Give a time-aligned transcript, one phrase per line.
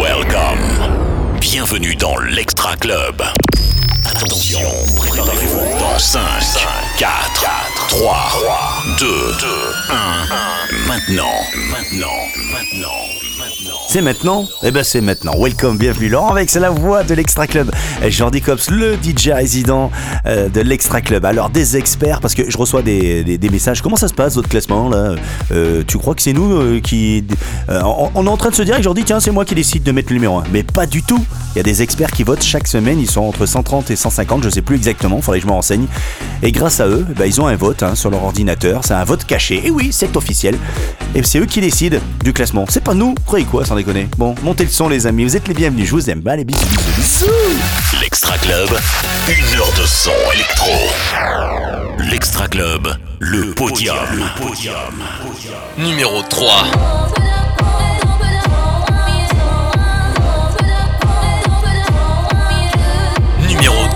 [0.00, 1.38] Welcome.
[1.40, 3.22] Bienvenue dans l'Extra Club.
[4.06, 6.20] Attention, préparez-vous dans 5,
[6.98, 7.10] 4,
[7.88, 9.06] 3, 2,
[9.90, 10.86] 1.
[10.86, 11.24] Maintenant,
[11.68, 12.06] maintenant,
[12.52, 13.18] maintenant.
[13.88, 15.32] C'est maintenant Eh ben c'est maintenant.
[15.38, 17.70] Welcome, bienvenue Laurent avec la voix de l'Extra Club.
[18.06, 19.90] Jordi Cops, le DJ résident
[20.26, 21.24] euh, de l'Extra Club.
[21.24, 23.80] Alors des experts, parce que je reçois des, messages.
[23.80, 25.14] Comment ça se passe votre classement là?
[25.52, 27.24] Euh, Tu crois que c'est nous euh, qui...
[27.68, 29.92] on, est en train de se dire que Jordi, tiens, c'est moi qui décide de
[29.92, 30.44] mettre le numéro 1.
[30.52, 31.24] Mais pas du tout.
[31.54, 33.00] Il y a des experts qui votent chaque semaine.
[33.00, 35.86] Ils sont entre 130 et 150, je sais plus exactement, faudrait que je me renseigne.
[36.42, 38.67] Et grâce à eux, eh ben, ils ont un vote hein, sur leur ordinateur.
[38.82, 39.66] C'est un vote caché.
[39.66, 40.56] Et oui, c'est officiel.
[41.14, 42.66] Et c'est eux qui décident du classement.
[42.68, 43.14] C'est pas nous.
[43.26, 44.08] Croyez quoi déconner?
[44.16, 45.24] Bon, montez le son, les amis.
[45.24, 45.86] Vous êtes les bienvenus.
[45.86, 46.20] Je vous aime.
[46.20, 48.00] Bah, les bisous, bisous, bisous.
[48.00, 48.68] L'Extra Club,
[49.28, 50.72] une heure de son électro.
[52.10, 53.96] L'Extra Club, le podium.
[54.12, 54.74] Le podium.
[55.78, 56.48] Numéro 3.
[63.48, 63.88] numéro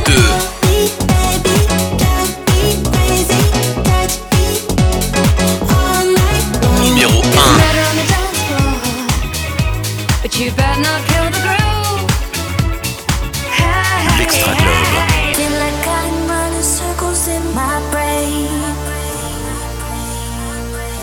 [10.35, 11.53] You better not kill the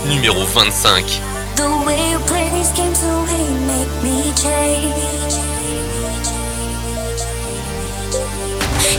[0.07, 1.22] Numéro 25.
[1.55, 5.33] The way you play these games, the way you make me change.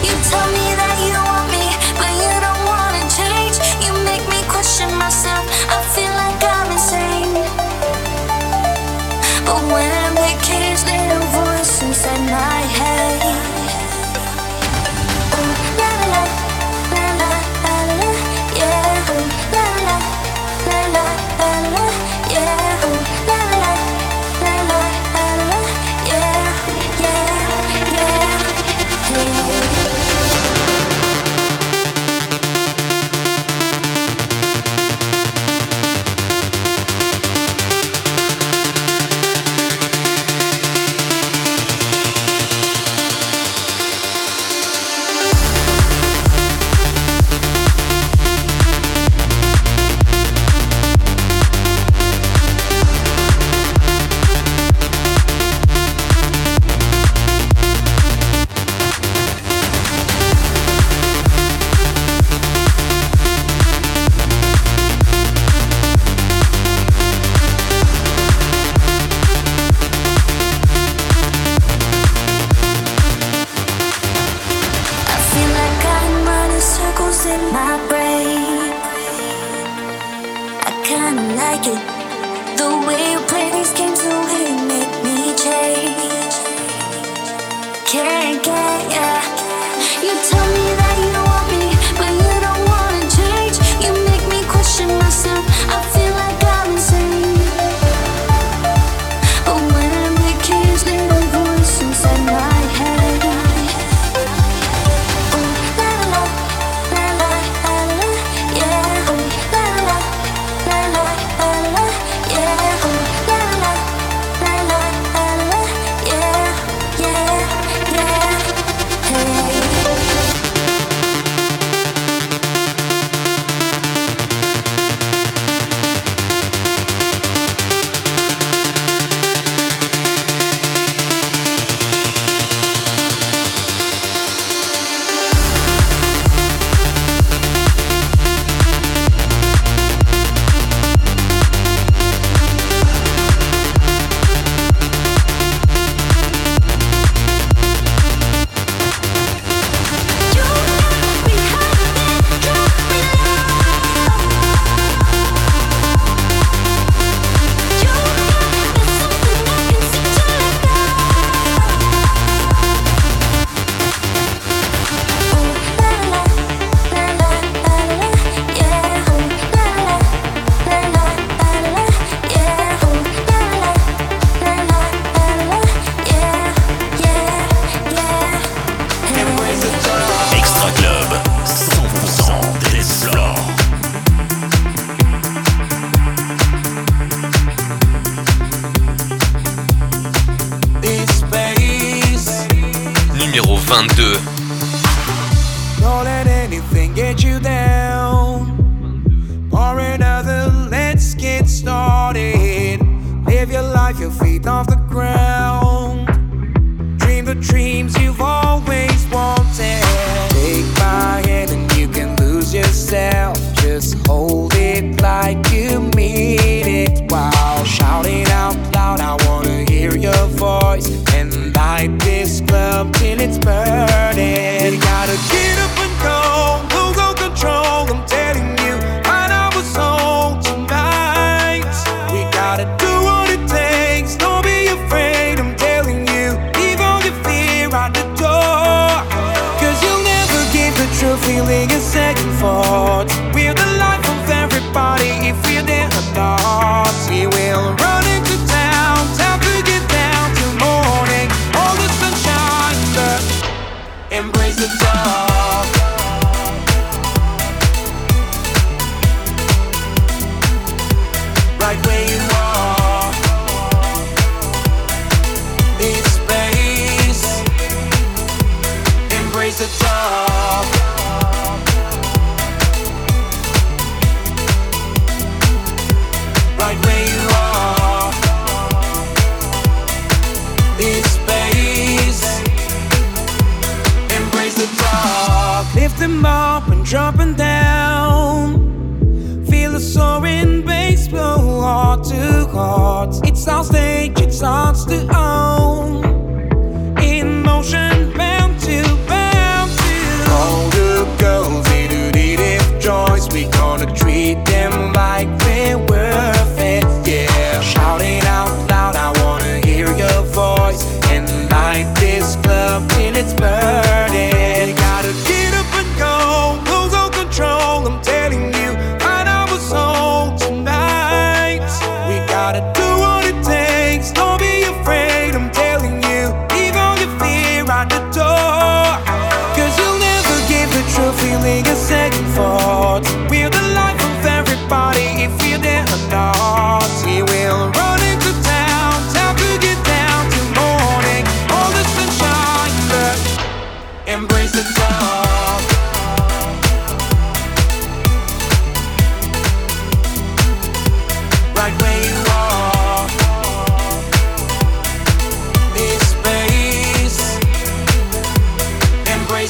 [0.06, 1.29] You tell me that you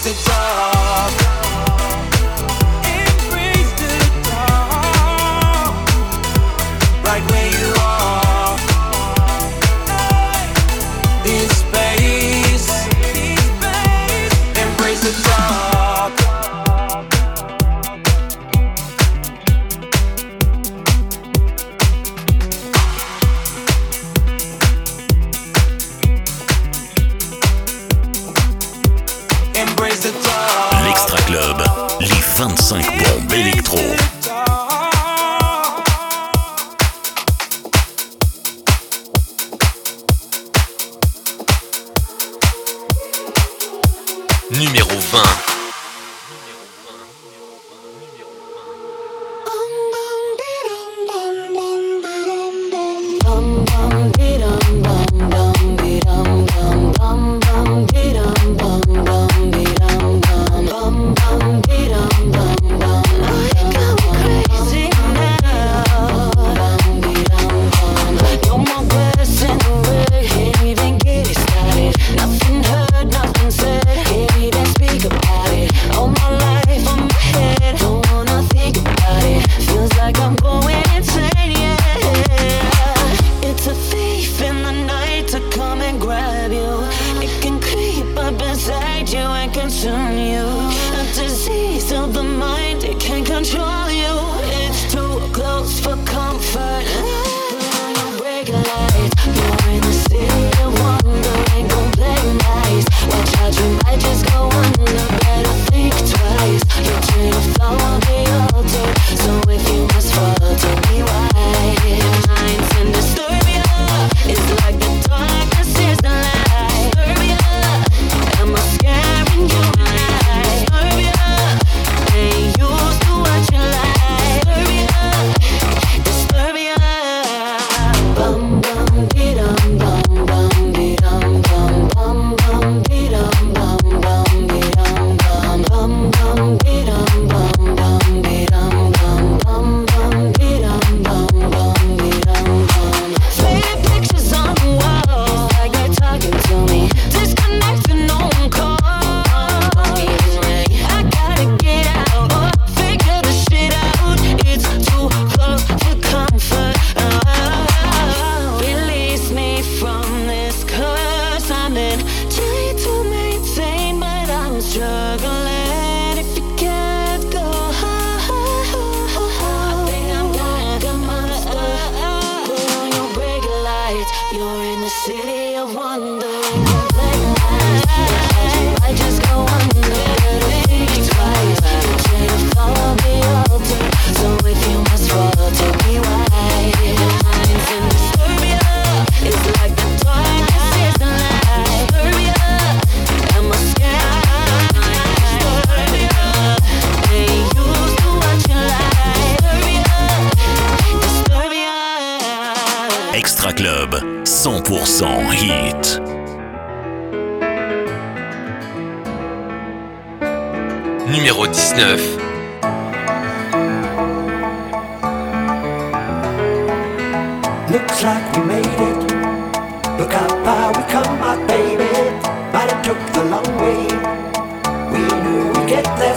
[0.02, 0.39] The dark.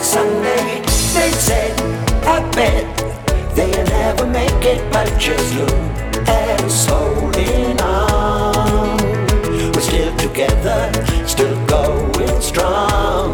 [0.03, 0.81] Someday.
[1.15, 1.71] They said,
[2.27, 2.83] I bet
[3.55, 5.71] they'll never make it, but just look
[6.27, 8.97] at us holding on.
[9.73, 10.91] We're still together,
[11.25, 13.33] still going strong.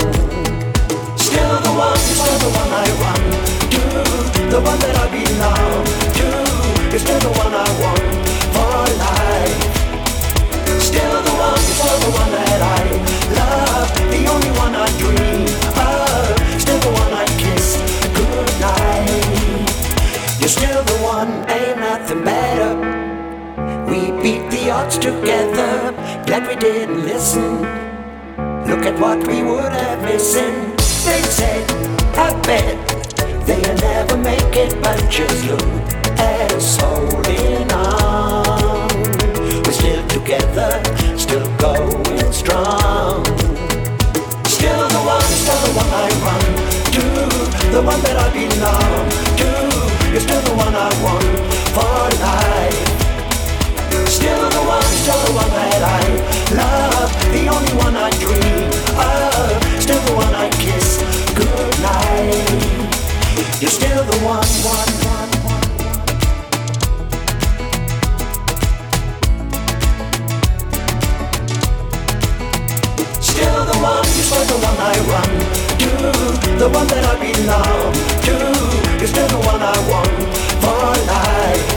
[1.17, 3.25] Still the one, still the one I want
[3.73, 3.81] to,
[4.53, 5.83] the one that I belong
[6.19, 6.27] to.
[6.91, 8.03] You're still the one I want
[8.53, 9.61] for life.
[10.79, 12.81] Still the one, still the one that I
[13.39, 15.18] love, the only one I dream
[20.49, 22.73] still the one, ain't nothing better.
[23.85, 25.93] We beat the odds together,
[26.25, 27.61] glad we didn't listen.
[28.69, 30.75] Look at what we would have missing.
[31.05, 31.69] They said,
[32.17, 32.77] I bet
[33.45, 35.61] they'll never make it, but just look
[36.17, 38.87] at us holding on.
[39.63, 40.71] We're still together,
[41.15, 43.23] still going strong.
[44.55, 46.45] Still the one, still the one I run
[46.95, 47.05] to,
[47.75, 49.68] the one that I belong to.
[50.11, 51.23] You're still the one I want
[51.75, 52.89] for life.
[54.09, 56.01] Still the one, still the one that I
[56.57, 59.53] love, the only one I dream of.
[59.79, 60.97] Still the one I kiss
[61.37, 62.89] goodnight.
[63.61, 65.61] You're still the one, one, one, one.
[73.21, 75.31] Still the one, you're the one I run
[75.77, 75.89] to,
[76.57, 78.58] the one that I belong to.
[79.49, 80.13] One I want
[80.61, 81.69] for life.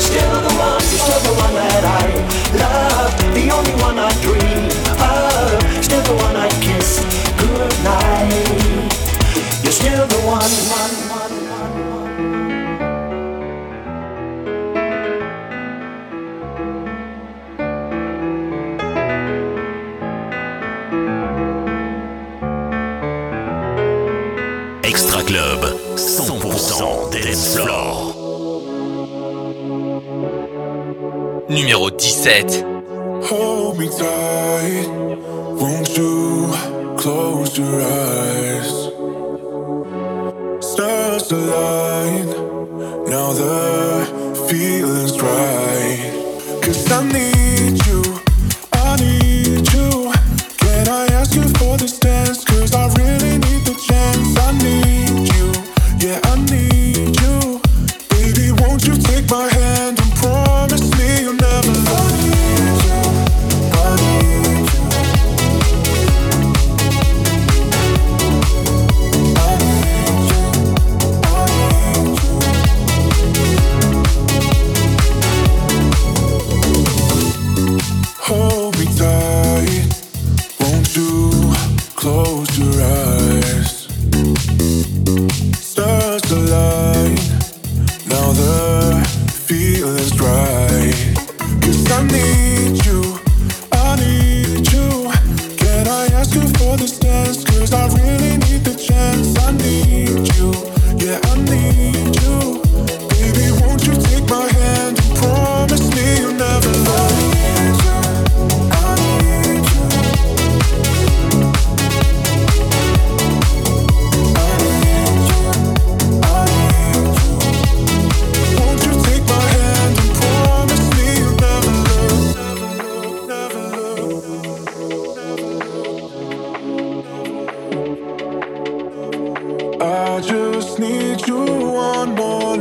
[0.00, 2.08] Still the one, still the one that I
[2.56, 5.60] love, the only one I dream of.
[5.84, 7.04] Still the one I kiss
[7.36, 8.48] goodnight.
[9.62, 10.52] You're still the one,
[24.94, 25.60] Extra Club,
[25.96, 28.14] 100% dance floor.
[31.48, 32.64] Numéro 17.
[33.28, 34.88] Hold me tight,
[35.58, 36.46] won't you
[36.96, 38.83] close your eyes?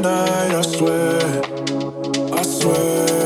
[0.04, 1.42] night, I swear,
[2.34, 3.23] I swear.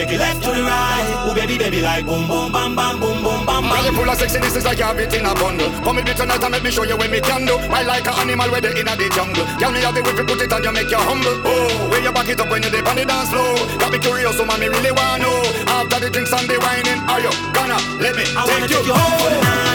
[0.00, 1.28] shake it left to the right.
[1.28, 3.76] Ooh, baby, baby, like boom, boom, bam, bam, boom, boom, bam, bam.
[3.76, 5.68] Money full of this is like you have it in a bundle.
[5.84, 7.56] Come with me tonight and make me show you where me can do.
[7.68, 9.44] I like an animal where they in a the jungle.
[9.60, 11.36] Tell me how the whip you put it and you make you humble.
[11.44, 13.56] Oh, where you back it up when you dip on the dance floor.
[13.78, 15.38] Got me curious, so man, me really wanna know.
[15.68, 18.80] After the drinks and the whining, are you gonna let me I take wanna you,
[18.80, 19.69] take you home for the night.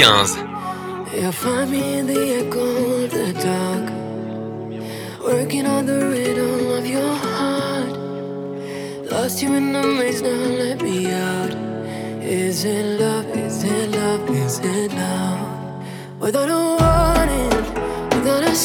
[0.00, 1.32] 2015.
[1.32, 3.86] Find me in the echo of the dark,
[5.22, 6.00] working on the
[6.78, 7.92] of your heart.
[9.10, 11.52] Lost you in the maze, now let me out.
[12.22, 13.26] Is it love?
[13.36, 14.30] Is it love?
[14.30, 15.84] Is it love?
[16.18, 17.50] Without a warning,
[18.14, 18.56] without a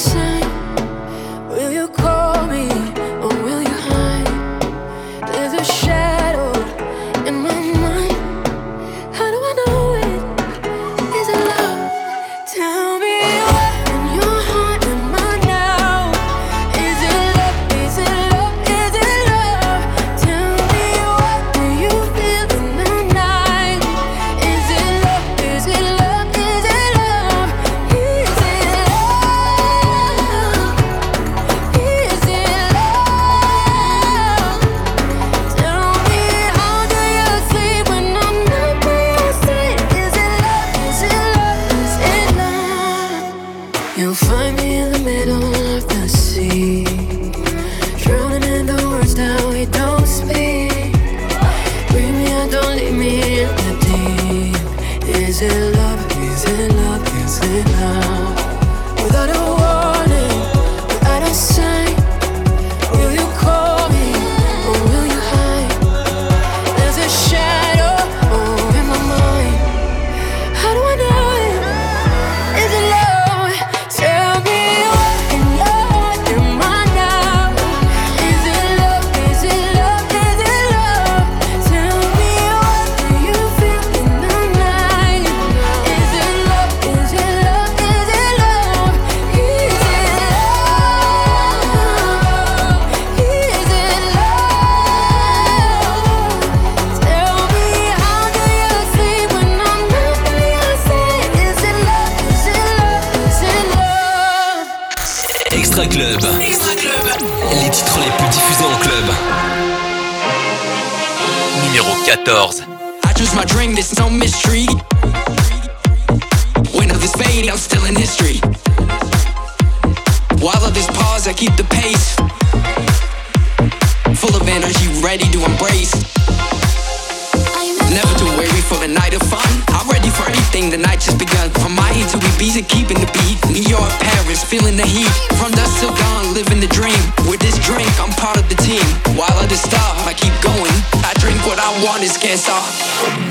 [142.15, 143.24] scarce off.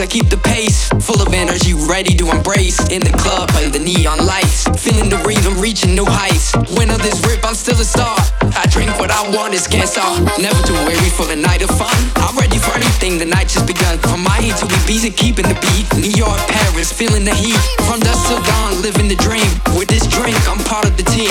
[0.00, 0.88] I keep the pace.
[1.06, 2.80] Full of energy, ready to embrace.
[2.90, 4.66] In the club, under the neon lights.
[4.82, 6.50] Feeling the rhythm, reaching new heights.
[6.74, 8.16] When on this rip, I'm still a star.
[8.58, 10.18] I drink what I want, it's can't stop.
[10.38, 11.94] Never too weary for a night of fun.
[12.16, 13.98] I'm ready for anything, the night just begun.
[13.98, 15.86] From Miami to Ibiza, keeping the beat.
[15.94, 17.60] New York, Paris, feeling the heat.
[17.86, 19.46] From dusk till dawn, living the dream.
[19.78, 21.30] With this drink, I'm part of the team.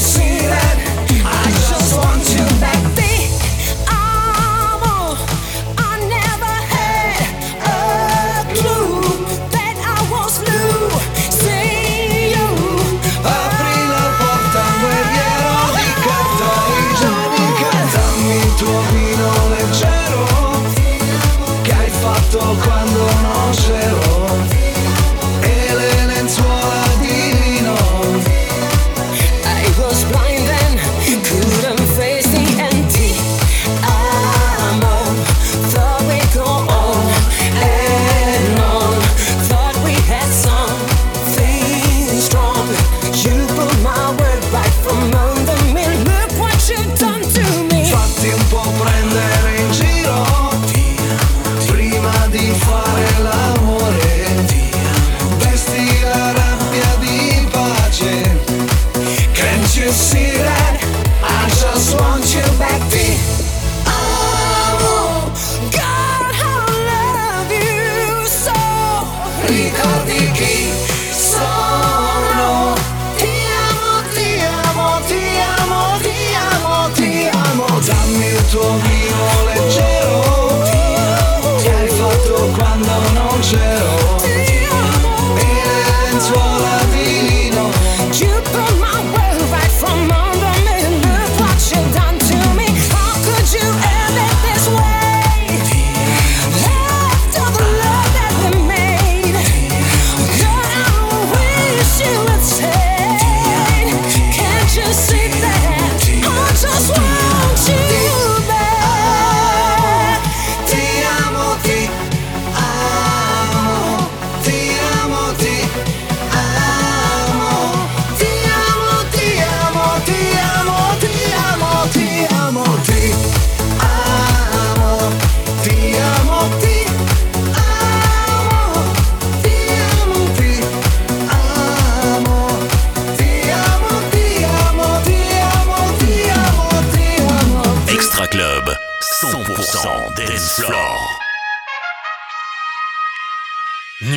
[0.00, 0.89] see that.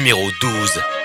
[0.03, 1.02] numéro 12.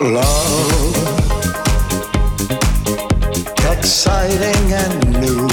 [0.00, 0.96] Love,
[3.70, 5.43] exciting and new.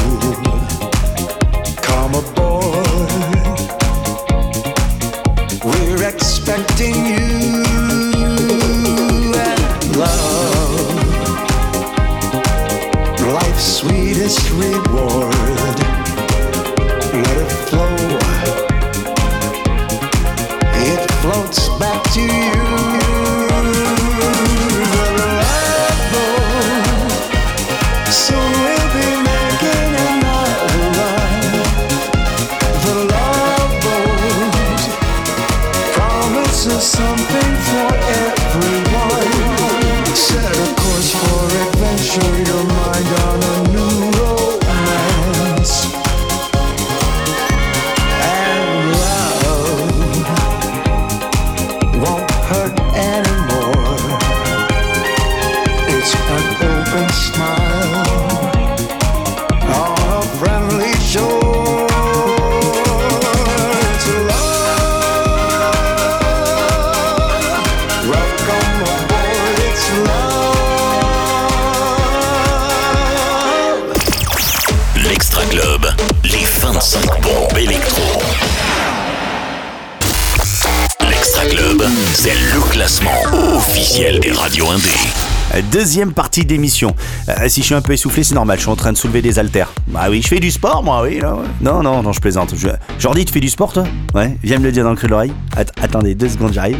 [85.81, 86.95] Deuxième partie d'émission.
[87.27, 89.23] Euh, si je suis un peu essoufflé, c'est normal, je suis en train de soulever
[89.23, 89.73] des haltères.
[89.87, 91.15] Bah oui, je fais du sport, moi, oui.
[91.19, 91.27] ouais.
[91.59, 92.53] Non, non, non, je plaisante.
[92.99, 93.85] Jordi, tu fais du sport, toi?
[94.13, 95.33] Ouais, viens me le dire dans le creux de l'oreille.
[95.57, 96.77] Att- attendez, deux secondes, j'arrive.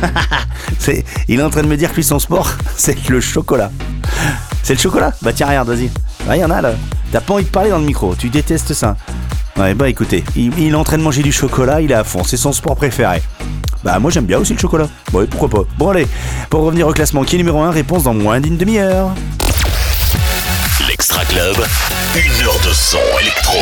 [1.28, 3.70] Il est en train de me dire que lui, son sport, c'est le chocolat.
[4.62, 5.12] C'est le chocolat?
[5.20, 5.90] Bah tiens, regarde, vas-y.
[6.26, 6.72] Ah, il y en a là.
[7.12, 8.96] T'as pas envie de parler dans le micro, tu détestes ça.
[9.58, 12.04] Ouais, bah écoutez, il, il est en train de manger du chocolat, il est à
[12.04, 13.20] fond, c'est son sport préféré.
[13.84, 14.88] Bah moi j'aime bien aussi le chocolat.
[15.12, 15.68] Ouais, pourquoi pas.
[15.78, 16.06] Bon allez,
[16.50, 19.10] pour revenir au classement, qui est numéro 1 Réponse dans moins d'une demi-heure?
[20.88, 21.56] L'Extra Club,
[22.14, 23.58] une heure de son électro.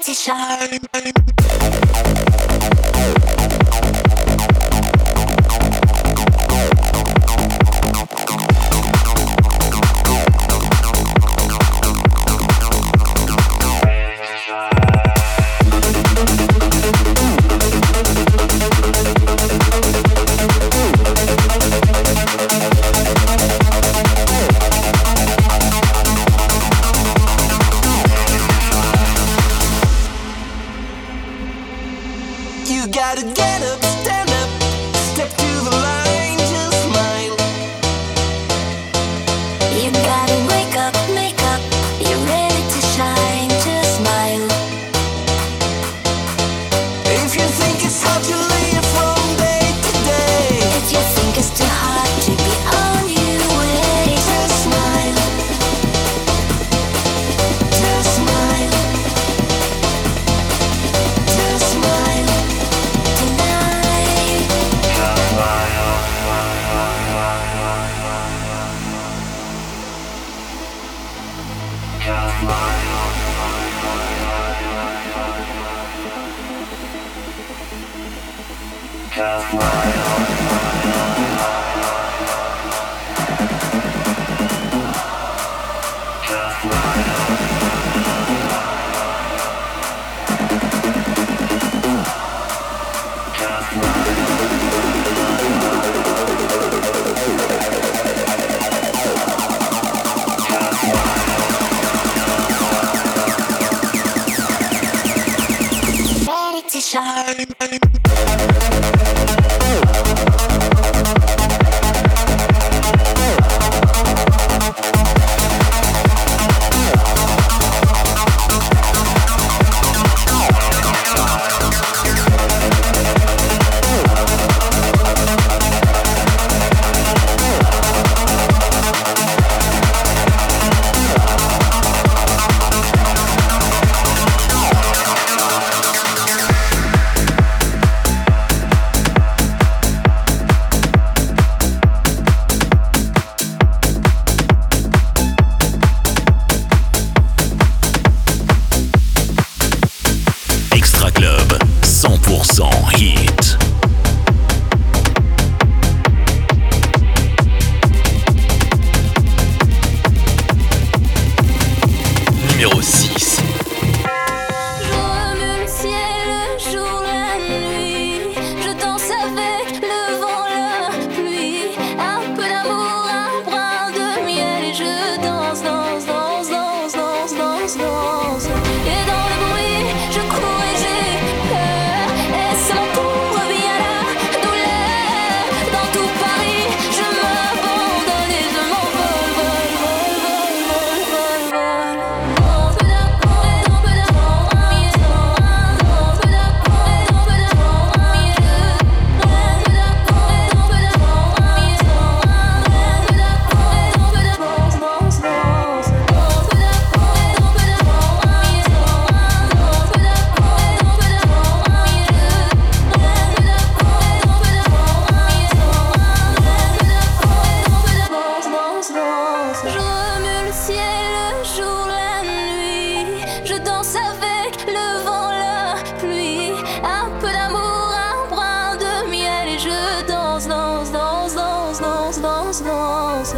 [0.00, 0.80] Ready to shine.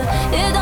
[0.05, 0.61] It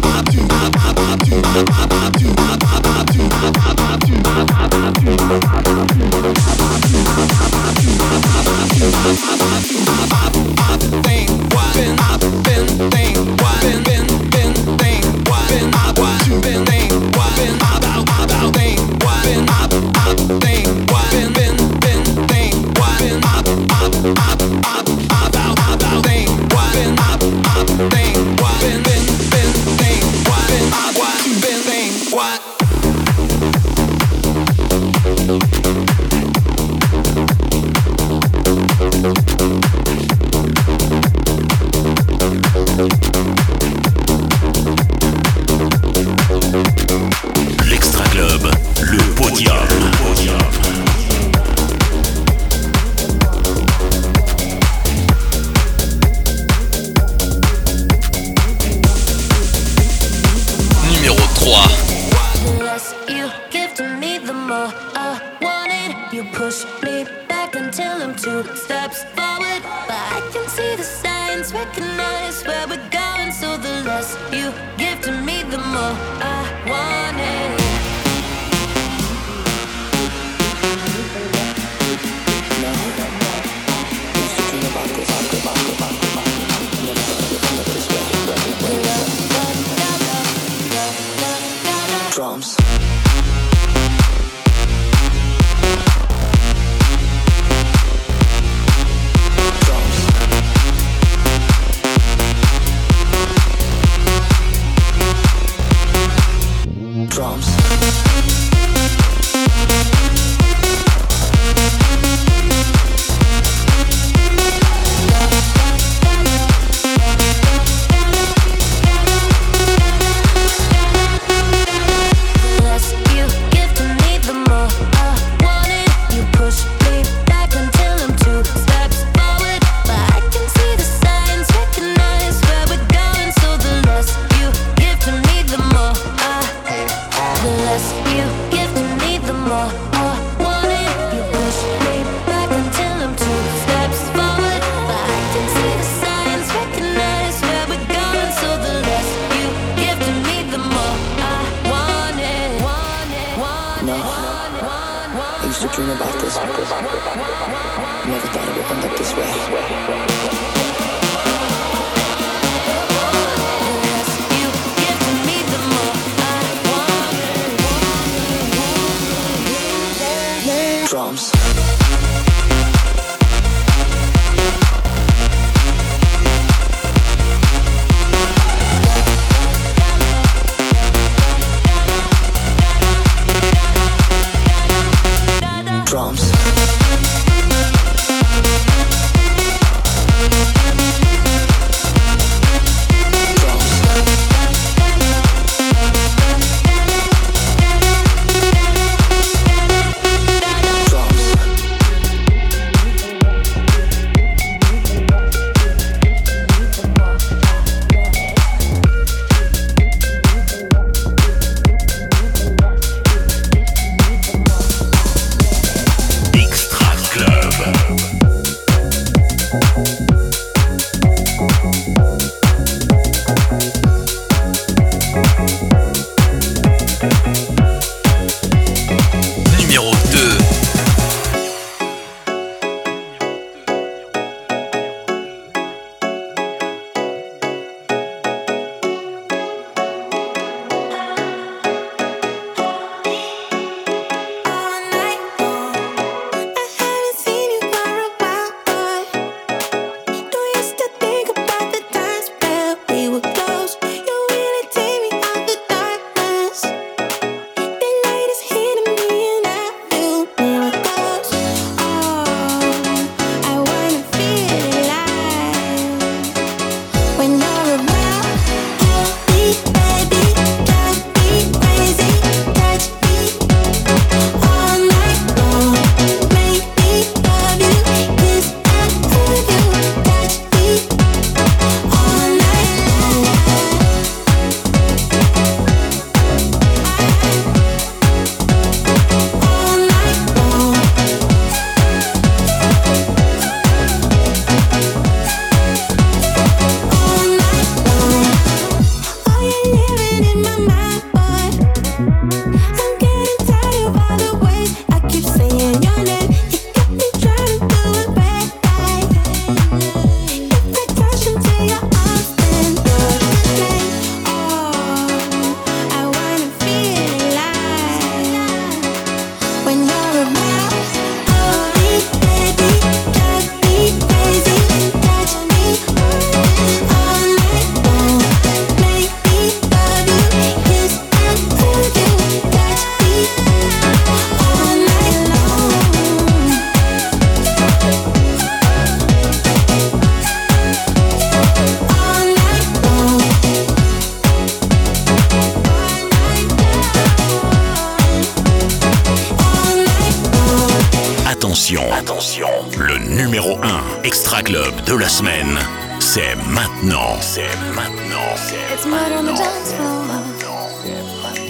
[352.01, 352.47] Attention,
[352.79, 355.59] le numéro 1 Extra Club de la semaine,
[355.99, 357.15] c'est maintenant.
[357.21, 358.35] C'est maintenant.
[358.37, 360.01] C'est It's mud on the dance floor.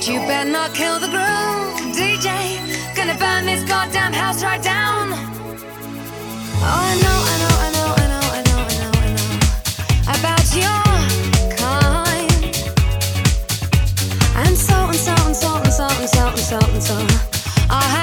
[0.06, 2.60] You better not kill the groove, DJ.
[2.98, 5.14] Gonna burn this goddamn house right down.
[6.60, 9.32] Oh, I know, I know, I know, I know, I know, I know, I know.
[10.20, 10.84] About your
[11.56, 12.30] kind.
[14.36, 16.98] And so and so and so and so and so and so and so.
[17.70, 18.01] I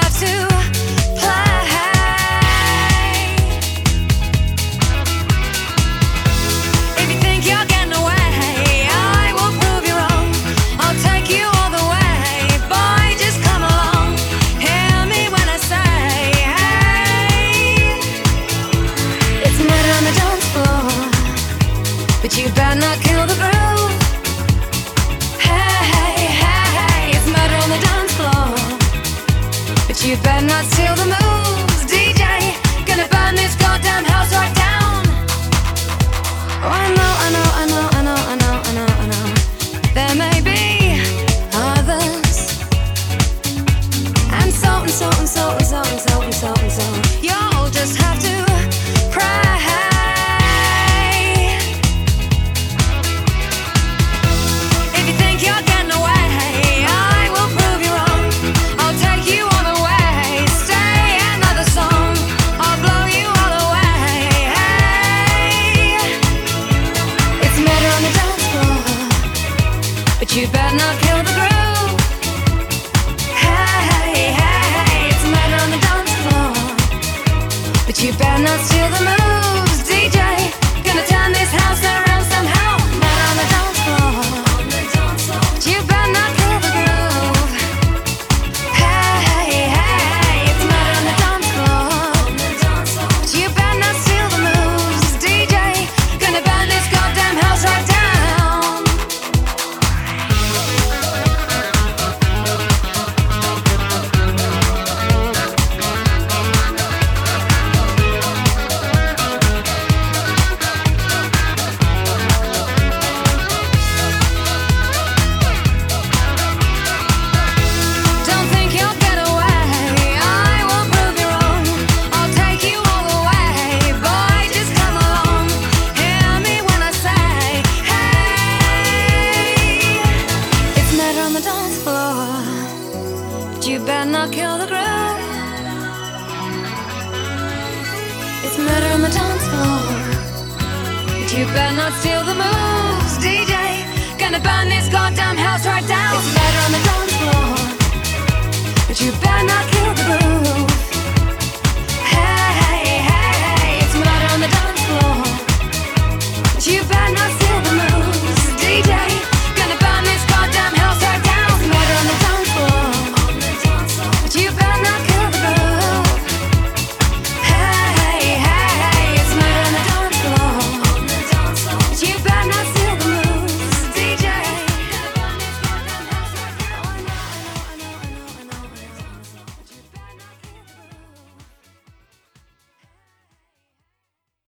[78.41, 78.78] I'm.